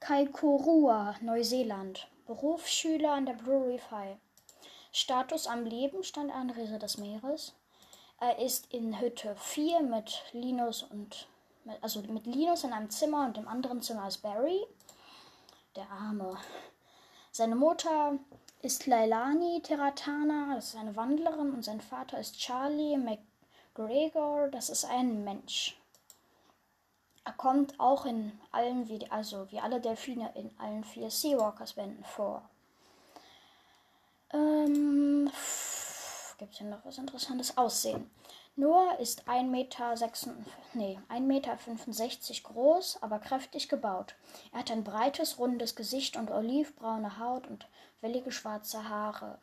Kaikorua, 0.01 1.15
Neuseeland. 1.21 2.09
Berufsschüler 2.27 3.13
an 3.13 3.27
der 3.27 3.35
Blue 3.35 3.69
Reef 3.69 3.89
High. 3.93 4.17
Status 4.91 5.47
am 5.47 5.65
Leben 5.65 6.03
stand 6.03 6.33
Anreise 6.33 6.79
des 6.81 6.99
Meeres. 6.99 7.55
Er 8.19 8.41
ist 8.41 8.73
in 8.73 9.01
Hütte 9.01 9.37
4 9.37 9.83
mit 9.83 10.25
Linus 10.33 10.83
und 10.83 11.29
mit, 11.65 11.81
also 11.83 12.01
mit 12.03 12.27
Linus 12.27 12.65
in 12.65 12.73
einem 12.73 12.91
Zimmer 12.91 13.27
und 13.27 13.39
im 13.39 13.47
anderen 13.47 13.81
Zimmer 13.81 14.09
ist 14.09 14.23
Barry. 14.23 14.67
Der 15.77 15.89
Arme. 15.89 16.37
Seine 17.31 17.55
Mutter 17.55 18.19
ist 18.63 18.87
Leilani 18.87 19.61
Teratana, 19.63 20.57
das 20.57 20.71
ist 20.71 20.77
eine 20.77 20.97
Wandlerin, 20.97 21.53
und 21.53 21.65
sein 21.65 21.81
Vater 21.81 22.19
ist 22.19 22.39
Charlie 22.39 22.97
Mc 22.97 23.21
Gregor, 23.77 24.49
das 24.49 24.71
ist 24.71 24.87
ein 24.87 25.23
Mensch. 25.23 25.79
Er 27.27 27.33
kommt 27.33 27.79
auch 27.79 28.07
in 28.07 28.33
allen, 28.51 28.89
also 29.11 29.51
wie 29.51 29.61
alle 29.61 29.83
Delfine, 29.83 30.31
in 30.35 30.51
allen 30.59 30.83
vier 30.83 31.11
Seawalkers-Bänden 31.11 32.03
vor. 32.05 32.49
Ähm, 34.33 35.31
Gibt 36.39 36.53
es 36.53 36.59
hier 36.59 36.69
noch 36.69 36.87
was 36.87 36.97
Interessantes? 36.97 37.59
Aussehen. 37.59 38.11
Noah 38.55 38.99
ist 38.99 39.29
1,65 39.29 39.45
Meter, 39.45 39.95
nee, 40.73 40.99
1,65 41.11 41.21
Meter 41.21 41.59
groß, 42.45 43.03
aber 43.03 43.19
kräftig 43.19 43.69
gebaut. 43.69 44.15
Er 44.53 44.61
hat 44.61 44.71
ein 44.71 44.85
breites, 44.85 45.39
rundes 45.39 45.77
Gesicht 45.77 46.17
und 46.17 46.31
olivbraune 46.31 47.19
Haut 47.19 47.47
und 47.47 47.69
wellige 48.01 48.33
schwarze 48.33 48.89
Haare. 48.89 49.39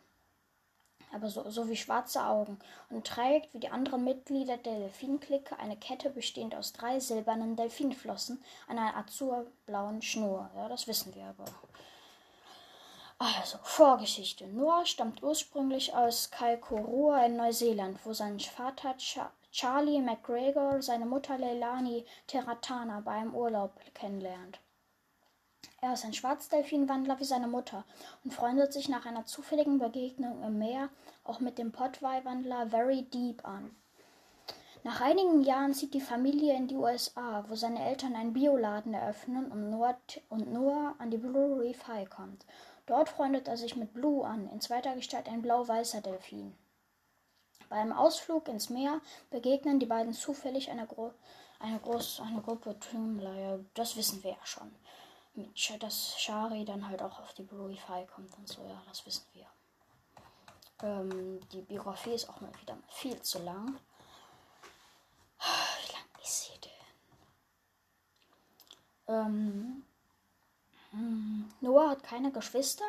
Aber 1.14 1.30
so, 1.30 1.70
wie 1.70 1.76
schwarze 1.76 2.26
Augen, 2.26 2.60
und 2.90 3.06
trägt 3.08 3.54
wie 3.54 3.60
die 3.60 3.70
anderen 3.70 4.04
Mitglieder 4.04 4.58
der 4.58 4.80
Delfinklicke 4.80 5.58
eine 5.60 5.78
Kette 5.78 6.10
bestehend 6.10 6.56
aus 6.56 6.74
drei 6.74 7.00
silbernen 7.00 7.56
Delfinflossen 7.56 8.44
an 8.68 8.80
einer 8.80 8.98
azurblauen 8.98 10.02
Schnur. 10.02 10.50
Ja, 10.56 10.68
das 10.68 10.88
wissen 10.88 11.14
wir 11.16 11.26
aber. 11.26 11.46
Also, 13.20 13.58
Vorgeschichte. 13.64 14.48
Noah 14.48 14.86
stammt 14.86 15.24
ursprünglich 15.24 15.94
aus 15.94 16.32
Kaikourua 16.32 17.26
in 17.26 17.38
Neuseeland, 17.38 18.00
wo 18.04 18.14
sein 18.14 18.40
Vater 18.40 18.98
Cha 18.98 19.32
Charlie 19.52 20.02
McGregor 20.02 20.82
seine 20.82 21.06
Mutter 21.06 21.38
Leilani 21.38 22.06
Teratana 22.26 23.02
bei 23.02 23.12
einem 23.12 23.36
Urlaub 23.36 23.80
kennenlernt. 23.94 24.60
Er 25.82 25.94
ist 25.94 26.06
ein 26.06 26.14
Schwarzdelfinwandler 26.14 27.20
wie 27.20 27.26
seine 27.26 27.48
Mutter 27.48 27.84
und 28.24 28.34
freundet 28.34 28.72
sich 28.72 28.88
nach 28.90 29.06
einer 29.06 29.26
zufälligen 29.26 29.80
Begegnung 29.80 30.42
im 30.44 30.58
Meer 30.58 30.90
auch 31.24 31.40
mit 31.40 31.58
dem 31.58 31.72
Potwai-Wandler 31.72 32.68
Very 32.68 33.04
Deep 33.04 33.46
an. 33.46 33.76
Nach 34.86 35.00
einigen 35.00 35.44
Jahren 35.44 35.74
zieht 35.74 35.94
die 35.94 36.02
Familie 36.02 36.56
in 36.56 36.68
die 36.68 36.76
USA, 36.76 37.46
wo 37.48 37.56
seine 37.56 37.86
Eltern 37.86 38.16
einen 38.16 38.34
Bioladen 38.34 38.94
eröffnen 38.94 39.52
und 39.52 39.70
Noah, 39.70 39.98
und 40.30 40.52
Noah 40.52 40.96
an 41.00 41.10
die 41.10 41.18
Blue 41.18 41.62
Reef 41.62 41.88
High 41.88 42.10
kommt. 42.10 42.46
Dort 42.86 43.08
freundet 43.08 43.48
er 43.48 43.56
sich 43.56 43.78
mit 43.78 43.94
Blue 43.94 44.26
an, 44.26 44.50
in 44.50 44.60
zweiter 44.60 44.94
Gestalt 44.96 45.30
ein 45.30 45.42
blau-weißer 45.42 46.02
Delfin. 46.02 46.54
Bei 47.70 47.78
einem 47.78 47.94
Ausflug 47.94 48.50
ins 48.50 48.70
Meer 48.70 49.00
begegnen 49.32 49.80
die 49.80 49.86
beiden 49.86 50.14
zufällig 50.14 50.70
einer, 50.70 50.86
Gro 50.86 51.12
eine, 51.60 51.80
groß, 51.80 52.22
eine 52.26 52.42
Gruppe 52.42 52.78
Tümmler. 52.80 53.60
Das 53.74 53.96
wissen 53.96 54.22
wir 54.24 54.32
ja 54.32 54.46
schon. 54.46 54.70
Dass 55.80 56.20
Shari 56.20 56.64
dann 56.64 56.88
halt 56.88 57.02
auch 57.02 57.20
auf 57.20 57.34
die 57.34 57.48
High 57.88 58.08
kommt 58.08 58.38
und 58.38 58.48
so, 58.48 58.64
ja, 58.66 58.82
das 58.88 59.06
wissen 59.06 59.26
wir. 59.34 59.48
Ähm, 60.84 61.40
die 61.50 61.62
Biografie 61.62 62.14
ist 62.14 62.30
auch 62.30 62.40
mal 62.40 62.52
wieder 62.62 62.78
viel 62.90 63.20
zu 63.22 63.40
lang. 63.40 63.80
Wie 65.40 65.92
lang 65.92 66.06
ist 66.22 66.44
sie 66.44 66.60
denn? 66.60 66.72
Ähm, 69.16 69.86
hm, 70.92 71.52
Noah 71.62 71.90
hat 71.90 72.04
keine 72.04 72.32
Geschwister. 72.32 72.86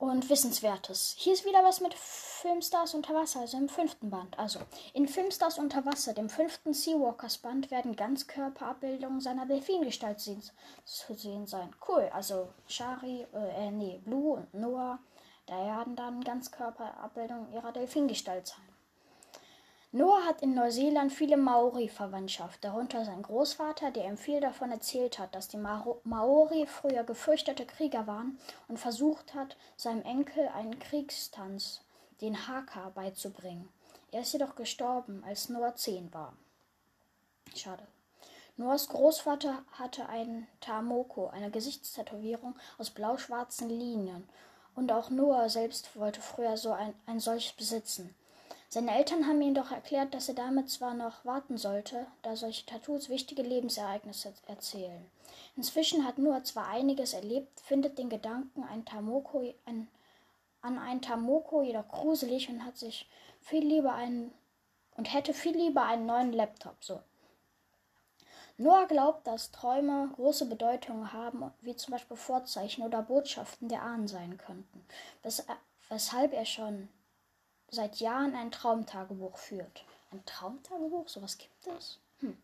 Und 0.00 0.30
Wissenswertes. 0.30 1.14
Hier 1.18 1.34
ist 1.34 1.44
wieder 1.44 1.62
was 1.62 1.82
mit 1.82 1.92
Filmstars 1.92 2.94
unter 2.94 3.12
Wasser, 3.14 3.40
also 3.40 3.58
im 3.58 3.68
fünften 3.68 4.08
Band. 4.08 4.38
Also, 4.38 4.58
in 4.94 5.06
Filmstars 5.06 5.58
unter 5.58 5.84
Wasser, 5.84 6.14
dem 6.14 6.30
fünften 6.30 6.72
Seawalkers 6.72 7.36
Band, 7.36 7.70
werden 7.70 7.94
Ganzkörperabbildungen 7.94 9.20
seiner 9.20 9.44
Delfingestalt 9.44 10.18
zu 10.18 11.14
sehen 11.14 11.46
sein. 11.46 11.76
Cool, 11.86 12.08
also 12.14 12.48
Shari, 12.66 13.26
äh, 13.34 13.66
äh, 13.66 13.70
nee, 13.70 14.00
Blue 14.02 14.38
und 14.38 14.54
Noah, 14.54 15.00
da 15.44 15.66
werden 15.66 15.96
dann 15.96 16.24
Ganzkörperabbildungen 16.24 17.52
ihrer 17.52 17.72
Delfingestalt 17.72 18.46
sein. 18.46 18.69
Noah 19.92 20.24
hat 20.24 20.40
in 20.40 20.54
Neuseeland 20.54 21.12
viele 21.12 21.36
Maori-Verwandtschaft, 21.36 22.62
darunter 22.62 23.04
sein 23.04 23.22
Großvater, 23.22 23.90
der 23.90 24.06
ihm 24.06 24.16
viel 24.16 24.40
davon 24.40 24.70
erzählt 24.70 25.18
hat, 25.18 25.34
dass 25.34 25.48
die 25.48 25.56
Maori 25.56 26.66
früher 26.66 27.02
gefürchtete 27.02 27.66
Krieger 27.66 28.06
waren 28.06 28.38
und 28.68 28.78
versucht 28.78 29.34
hat, 29.34 29.56
seinem 29.76 30.02
Enkel 30.02 30.46
einen 30.48 30.78
Kriegstanz, 30.78 31.80
den 32.20 32.46
Haka, 32.46 32.90
beizubringen. 32.90 33.68
Er 34.12 34.20
ist 34.20 34.32
jedoch 34.32 34.54
gestorben, 34.54 35.24
als 35.26 35.48
Noah 35.48 35.74
zehn 35.74 36.14
war. 36.14 36.34
Schade. 37.56 37.84
Noahs 38.56 38.88
Großvater 38.88 39.64
hatte 39.72 40.08
einen 40.08 40.46
Tamoko, 40.60 41.28
eine 41.28 41.50
Gesichtstätowierung 41.50 42.54
aus 42.78 42.90
blau-schwarzen 42.90 43.68
Linien, 43.68 44.28
und 44.76 44.92
auch 44.92 45.10
Noah 45.10 45.48
selbst 45.48 45.96
wollte 45.96 46.20
früher 46.20 46.56
so 46.56 46.70
ein, 46.70 46.94
ein 47.06 47.18
solches 47.18 47.52
besitzen. 47.52 48.14
Seine 48.72 48.96
Eltern 48.96 49.26
haben 49.26 49.42
ihm 49.42 49.54
doch 49.54 49.72
erklärt, 49.72 50.14
dass 50.14 50.28
er 50.28 50.36
damit 50.36 50.70
zwar 50.70 50.94
noch 50.94 51.24
warten 51.24 51.58
sollte, 51.58 52.06
da 52.22 52.36
solche 52.36 52.64
Tattoos 52.66 53.08
wichtige 53.08 53.42
Lebensereignisse 53.42 54.32
erzählen. 54.46 55.10
Inzwischen 55.56 56.06
hat 56.06 56.18
Noah 56.18 56.44
zwar 56.44 56.68
einiges 56.68 57.12
erlebt, 57.12 57.58
findet 57.62 57.98
den 57.98 58.08
Gedanken 58.08 58.62
ein 58.62 58.84
Tamoko, 58.84 59.42
ein, 59.64 59.88
an 60.60 60.78
ein 60.78 61.02
Tamoko 61.02 61.62
jedoch 61.62 61.88
gruselig 61.88 62.48
und 62.48 62.64
hat 62.64 62.76
sich 62.78 63.10
viel 63.40 63.66
lieber 63.66 63.92
einen 63.92 64.32
und 64.96 65.12
hätte 65.12 65.34
viel 65.34 65.56
lieber 65.56 65.82
einen 65.82 66.06
neuen 66.06 66.32
Laptop. 66.32 66.76
So. 66.78 67.00
Noah 68.56 68.86
glaubt, 68.86 69.26
dass 69.26 69.50
Träume 69.50 70.10
große 70.14 70.46
Bedeutung 70.46 71.12
haben, 71.12 71.50
wie 71.60 71.74
zum 71.74 71.90
Beispiel 71.90 72.16
Vorzeichen 72.16 72.84
oder 72.84 73.02
Botschaften 73.02 73.68
der 73.68 73.82
Ahnen 73.82 74.06
sein 74.06 74.38
könnten, 74.38 74.86
weshalb 75.88 76.32
er 76.32 76.44
schon 76.44 76.88
seit 77.70 77.96
Jahren 77.96 78.34
ein 78.34 78.50
Traumtagebuch 78.50 79.36
führt. 79.36 79.84
Ein 80.12 80.24
Traumtagebuch? 80.26 81.08
Sowas 81.08 81.38
gibt 81.38 81.66
es? 81.66 81.98
Hm. 82.20 82.36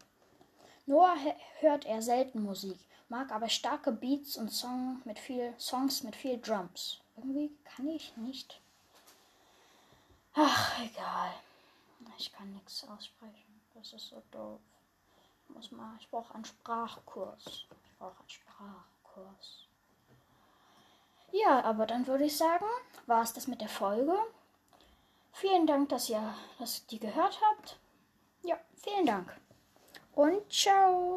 Noah 0.86 1.16
hört 1.60 1.84
eher 1.84 2.02
selten 2.02 2.42
Musik, 2.42 2.78
mag 3.08 3.32
aber 3.32 3.48
starke 3.48 3.90
Beats 3.90 4.36
und 4.36 4.50
Song 4.50 5.02
mit 5.04 5.18
viel, 5.18 5.52
Songs 5.58 6.02
mit 6.04 6.14
viel 6.14 6.38
Drums. 6.38 7.00
Irgendwie 7.16 7.50
kann 7.64 7.88
ich 7.88 8.16
nicht. 8.16 8.60
Ach, 10.34 10.78
egal. 10.80 11.32
Ich 12.18 12.32
kann 12.32 12.52
nichts 12.52 12.86
aussprechen. 12.88 13.60
Das 13.74 13.92
ist 13.92 14.08
so 14.08 14.22
doof. 14.30 14.60
Ich 15.48 15.54
muss 15.54 15.70
mal, 15.70 15.96
ich 16.00 16.08
brauche 16.08 16.34
einen 16.34 16.44
Sprachkurs. 16.44 17.44
Ich 17.44 17.98
brauche 17.98 18.18
einen 18.18 18.28
Sprachkurs. 18.28 19.66
Ja, 21.32 21.62
aber 21.62 21.86
dann 21.86 22.06
würde 22.06 22.24
ich 22.24 22.36
sagen, 22.36 22.64
war 23.06 23.22
es 23.22 23.32
das 23.32 23.46
mit 23.46 23.60
der 23.60 23.68
Folge. 23.68 24.16
Vielen 25.38 25.66
Dank, 25.66 25.90
dass 25.90 26.08
ihr 26.08 26.34
das, 26.58 26.86
die 26.86 26.98
gehört 26.98 27.38
habt. 27.42 27.78
Ja, 28.42 28.56
vielen 28.82 29.04
Dank. 29.04 29.36
Und 30.14 30.50
ciao. 30.50 31.04